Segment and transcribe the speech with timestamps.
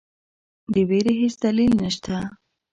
[0.73, 2.15] د وېرې هیڅ دلیل نسته.